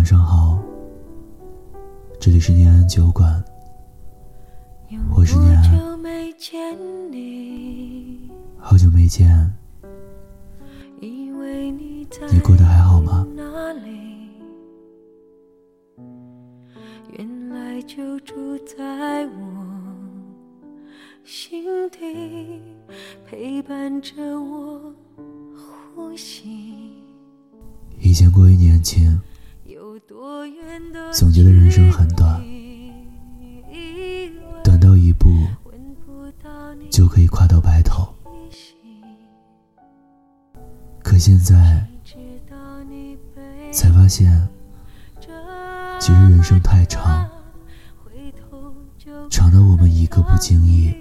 [0.00, 0.58] 晚上好，
[2.18, 3.44] 这里是念安酒馆，
[5.14, 5.62] 我是念安。
[8.56, 9.54] 好久没见，
[11.02, 11.30] 你
[12.42, 13.26] 过得还好吗？
[17.18, 19.66] 原来就住在我
[21.26, 22.62] 心底，
[23.26, 24.94] 陪伴着我
[25.94, 26.94] 呼吸。
[28.00, 29.20] 以前过于年轻。
[31.12, 32.42] 总觉得人生很短，
[34.62, 35.30] 短到一步
[36.90, 38.14] 就可以跨到白头。
[41.02, 41.86] 可现在
[43.72, 44.46] 才发现，
[45.98, 47.26] 其实人生太长，
[49.30, 50.94] 长到我们一个不经意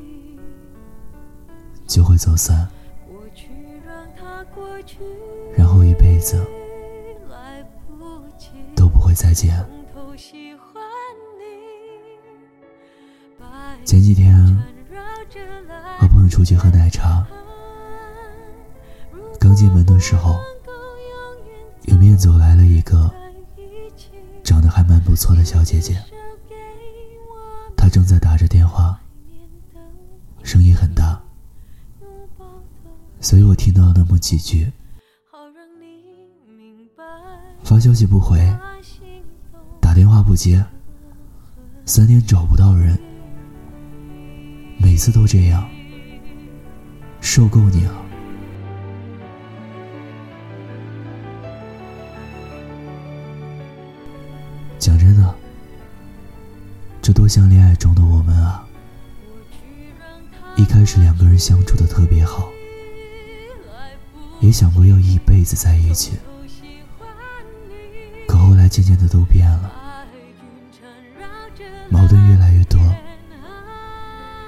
[1.86, 2.66] 就会走散，
[5.58, 6.42] 然后一辈子。
[9.10, 9.66] 会再见。
[13.84, 14.36] 前几天
[16.00, 17.26] 和朋友出去喝奶茶，
[19.40, 20.36] 刚进门的时候，
[21.86, 23.12] 迎面走来了一个
[24.44, 26.00] 长得还蛮不错的小姐姐，
[27.76, 29.00] 她正在打着电话，
[30.44, 31.20] 声音很大，
[33.20, 34.72] 所以我听到那么几句，
[37.64, 38.38] 发消息不回。
[40.00, 40.64] 电话不接，
[41.86, 42.97] 三天找不到人，
[44.78, 45.69] 每次都这样，
[47.19, 47.91] 受够你了。
[54.80, 55.36] 讲真的，
[57.02, 58.66] 这多像恋爱中的我们啊！
[60.56, 62.47] 一开始两个人相处的特别好，
[64.39, 66.13] 也想过要一辈子在一起，
[68.25, 69.74] 可后来渐渐的都变了。
[71.89, 72.79] 矛盾越来越多，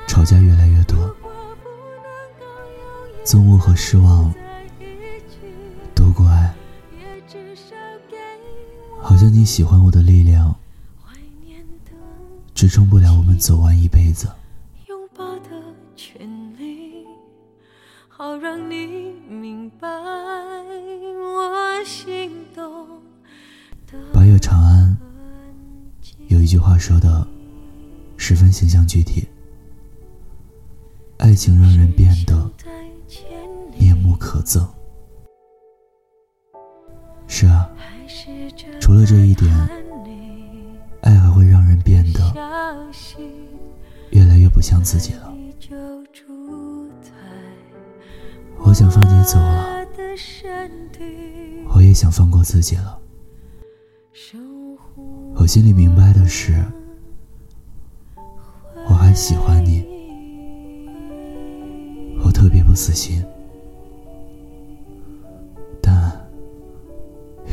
[0.07, 1.15] 吵架越来越多，
[3.25, 4.33] 憎恶和失望
[5.95, 6.53] 多过爱，
[9.01, 10.55] 好像你喜欢我的力量
[12.53, 14.29] 支撑不了我们走完一辈子。
[14.87, 15.49] 拥抱的
[15.95, 17.07] 权利，
[18.07, 22.80] 好让你明白我心动
[26.51, 27.25] 句话说的
[28.17, 29.25] 十分形象具体：
[31.15, 32.51] 爱情让人变得
[33.79, 34.67] 面目可憎。
[37.25, 37.71] 是啊，
[38.81, 39.49] 除了这一点，
[40.99, 42.19] 爱还会让人变得
[44.09, 45.33] 越来越不像自己了。
[48.57, 49.87] 我想放你走了，
[51.73, 52.99] 我也想放过自己了。
[55.41, 56.53] 我心里明白的是，
[58.87, 59.83] 我还喜欢你，
[62.23, 63.25] 我特别不死心，
[65.81, 66.11] 但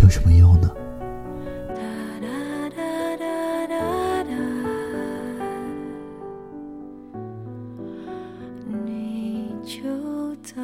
[0.02, 0.70] 有什么用呢？
[8.84, 10.60] 你就在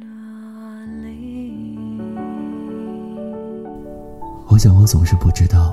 [0.00, 1.78] 哪里？
[4.48, 5.72] 我想，我总是不知道。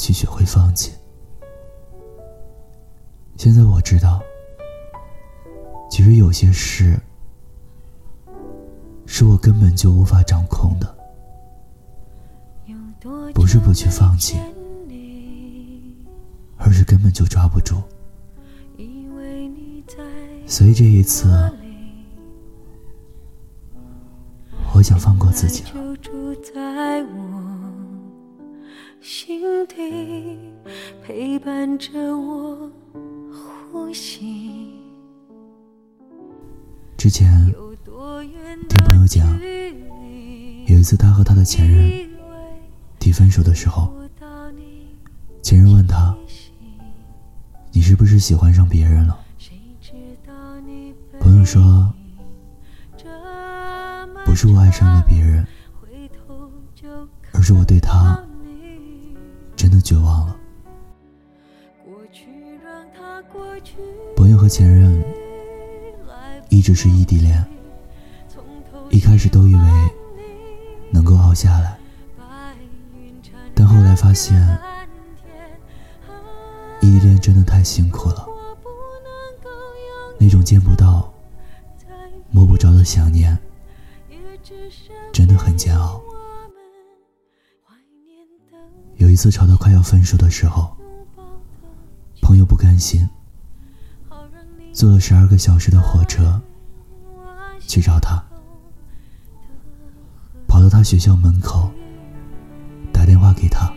[0.00, 0.92] 去学会放弃？
[3.36, 4.22] 现在我知道，
[5.90, 6.98] 其实有些事
[9.04, 10.96] 是我根本就无法掌控的，
[13.34, 14.38] 不是不去放弃，
[16.56, 17.76] 而是根本就抓不住。
[20.46, 21.28] 所以这一次，
[24.74, 25.89] 我想放过自己了。
[31.80, 32.70] 着我
[33.72, 34.70] 呼吸。
[36.98, 37.50] 之前
[38.68, 39.26] 听朋友讲，
[40.66, 41.90] 有一次他和他的前任
[42.98, 43.94] 提分手的时候，
[45.42, 46.14] 前任问他
[47.72, 49.18] ：“你是不是喜欢上别人了？”
[51.18, 51.90] 朋友说
[54.26, 55.46] ：“不是我爱上了别人，
[57.32, 58.22] 而是我对他。”
[59.56, 60.36] 真的绝望了。
[64.30, 65.02] 友和前任
[66.48, 67.44] 一直是异地恋，
[68.90, 69.60] 一开始都以为
[70.92, 71.78] 能够熬下来，
[73.54, 74.36] 但后来发现
[76.80, 78.26] 异地恋真的太辛苦了，
[80.18, 81.12] 那种见不到、
[82.30, 83.36] 摸不着的想念，
[85.12, 86.00] 真的很煎熬。
[88.96, 90.76] 有一次吵到快要分手的时候，
[92.20, 93.08] 朋友不甘心，
[94.72, 96.40] 坐了十二个小时的火车
[97.60, 98.22] 去找他，
[100.46, 101.70] 跑到他学校门口
[102.92, 103.70] 打电话给他，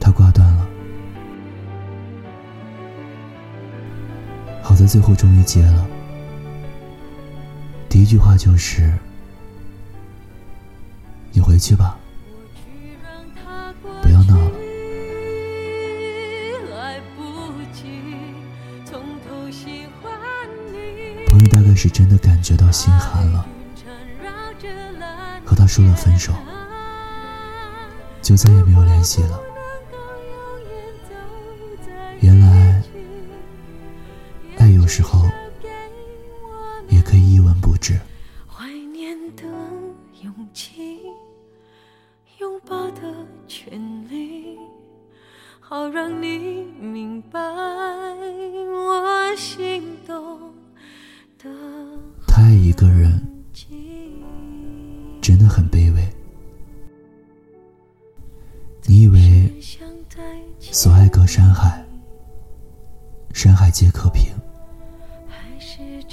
[0.00, 0.66] 他挂断了，
[4.62, 5.86] 好在最后终于接了，
[7.88, 8.92] 第一句话就是
[11.32, 11.98] ：“你回去吧。”
[21.76, 23.46] 是真的感觉到心寒了，
[25.44, 26.32] 和他说了分手，
[28.22, 29.45] 就再也没有联系了。
[52.76, 53.18] 一个人
[55.22, 56.06] 真的很卑微。
[58.82, 59.50] 你以为
[60.60, 61.82] 所爱隔山海，
[63.32, 64.26] 山海皆可平，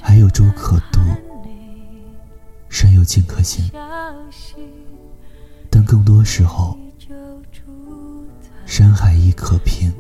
[0.02, 1.02] 还有舟可渡，
[2.70, 3.70] 山有径可行。
[5.70, 6.80] 但更多时候，
[8.66, 9.92] 山海亦可平，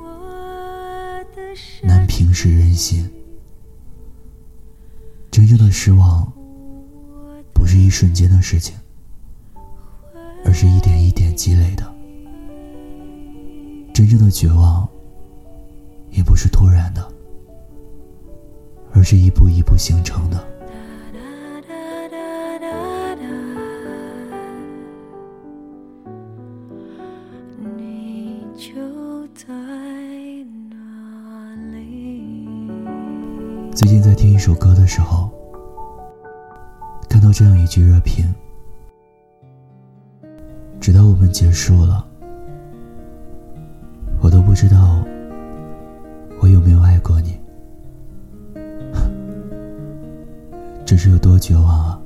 [1.83, 3.11] 难平是人心。
[5.29, 6.31] 真正的失望，
[7.63, 8.75] 不是一瞬间的事情，
[10.43, 11.93] 而是一点一点积累的。
[13.93, 14.85] 真正的绝望，
[16.11, 17.01] 也不是突然的，
[18.91, 20.45] 而是一步一步形成的。
[27.77, 29.47] 你就在
[30.69, 32.45] 哪里？
[33.73, 35.32] 最近在听一首歌的时候，
[37.33, 38.31] 这样一句热评：
[40.79, 42.07] 直到我们结束了，
[44.21, 45.03] 我都不知道
[46.39, 47.35] 我有没有爱过你。
[50.85, 51.99] 这是有多绝望啊！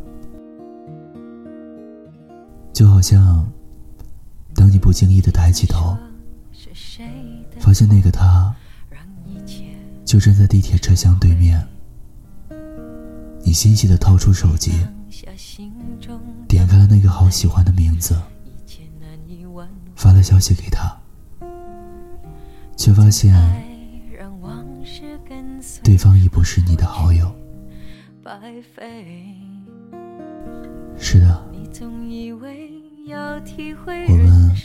[2.72, 3.46] 就好像，
[4.56, 5.98] 当你不经意的抬起头，
[7.60, 8.56] 发现那个他
[10.06, 11.68] 就站在地铁车厢对面，
[13.44, 14.72] 你欣喜的掏出手机，
[16.48, 18.16] 点开了那个好喜欢的名字，
[19.96, 20.98] 发了消息给他，
[22.76, 23.36] 却发现
[25.84, 27.32] 对方已不是你的好友。
[30.98, 31.46] 是的，
[34.10, 34.56] 我们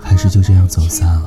[0.00, 1.26] 还是就这样走散了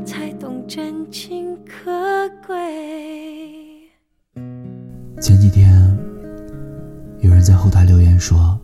[0.73, 1.91] 真情可
[2.47, 2.55] 贵？
[5.19, 5.69] 前几天
[7.19, 8.57] 有人在后台留言说：“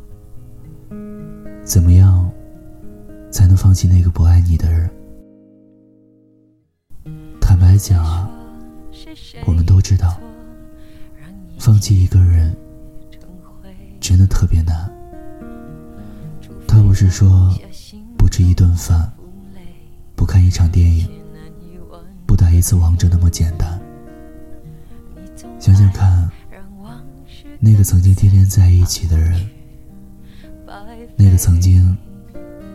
[1.67, 2.31] 怎么样
[3.29, 4.89] 才能放弃那个不爱你的人？”
[7.41, 8.31] 坦白讲啊，
[9.45, 10.17] 我们都知道，
[11.59, 12.55] 放弃一个人？
[13.99, 14.89] 真的特别难。
[16.65, 17.53] 他不是说
[18.17, 19.11] 不吃一顿饭、
[20.15, 21.05] 不看一场电影、
[22.37, 23.81] 打一次王者那么简单。
[25.59, 26.29] 想想看，
[27.59, 29.49] 那个曾经天天在一起的人，
[31.17, 31.97] 那个曾经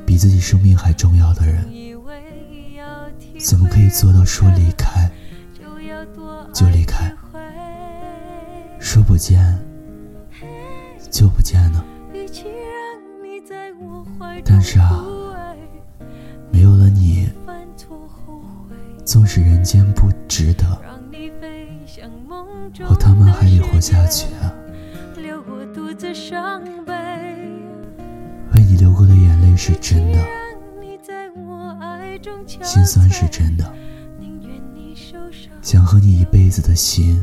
[0.05, 1.65] 比自己生命还重要的人，
[3.39, 5.11] 怎么可以做到说离开
[6.53, 7.15] 就离开，
[8.81, 9.59] 说不见
[11.11, 11.83] 就不见呢？
[14.45, 15.05] 但是啊，
[19.05, 20.65] 纵使人间不值得，
[22.89, 24.55] 我他妈还得活下去啊！
[28.55, 30.19] 为你流过的眼泪是真的，
[32.63, 33.75] 心酸是真的，
[35.61, 37.23] 想和你一辈子的心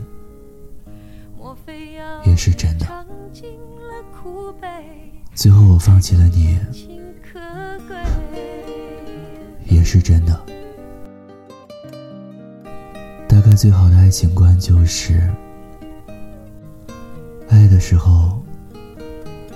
[2.26, 2.86] 也是真的。
[5.34, 6.60] 最后我放弃了你，
[9.66, 10.46] 也是真的。
[13.40, 15.32] 大概最好的爱情观就是：
[17.48, 18.44] 爱的时候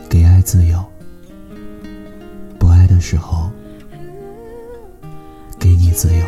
[0.09, 0.81] 给爱自由，
[2.57, 3.51] 不爱的时候
[5.59, 6.25] 给你自由。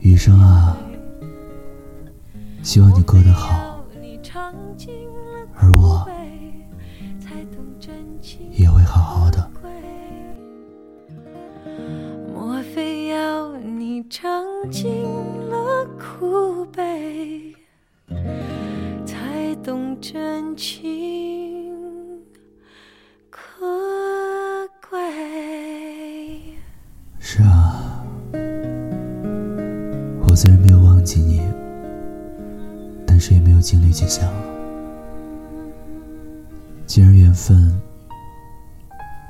[0.00, 0.78] 余生啊，
[2.62, 3.84] 希望你过得好，
[5.52, 6.08] 而我
[14.10, 15.02] 尝尽
[15.48, 17.54] 了苦悲，
[19.04, 21.74] 才懂真情
[23.30, 23.40] 可
[24.88, 24.98] 贵？
[27.18, 28.04] 是啊，
[30.28, 31.40] 我虽然没有忘记你，
[33.06, 34.40] 但是也没有精力去想了。
[36.86, 37.56] 既然缘分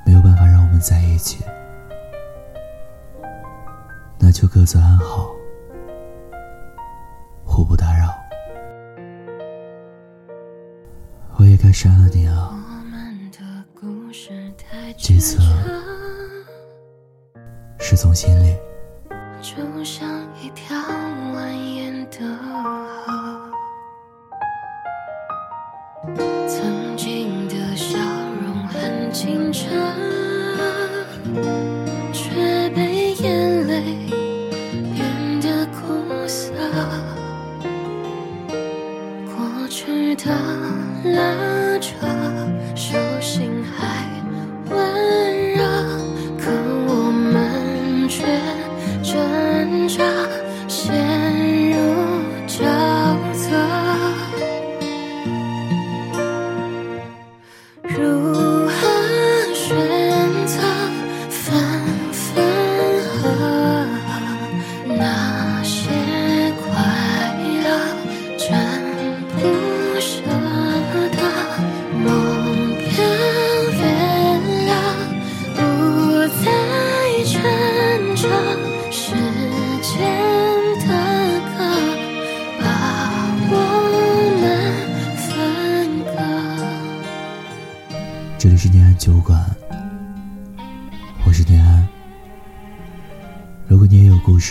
[0.05, 1.43] 没有办法让我们在一起。
[4.35, 5.33] 就各自安好，
[7.45, 8.13] 互不打扰。
[11.37, 12.51] 我也该删了你啊，
[14.97, 15.39] 这次
[17.79, 18.57] 是从心里。
[19.41, 20.05] 就像
[20.41, 20.75] 一条
[21.33, 22.27] 蜿蜒的
[23.05, 23.49] 河
[26.45, 27.97] 曾经的笑
[28.43, 29.69] 容很清澈。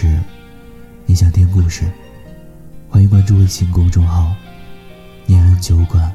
[0.02, 0.10] 果
[1.06, 1.84] 你，想听故事，
[2.88, 4.34] 欢迎关注微信公众号
[5.24, 6.12] “念安酒馆”。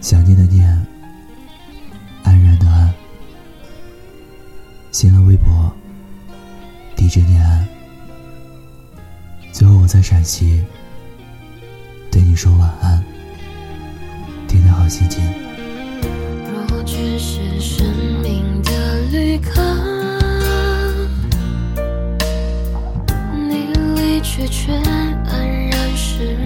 [0.00, 0.68] 想念的念，
[2.22, 2.94] 安然的安。
[4.92, 5.74] 新浪微博
[6.96, 7.66] ：DJ 念安。
[9.52, 10.62] 最后，我在陕西
[12.12, 13.02] 对你说晚安，
[14.46, 15.24] 天天好心情。
[16.86, 17.84] 却是生
[18.22, 19.63] 命的旅客，
[24.36, 26.36] 离去却黯然失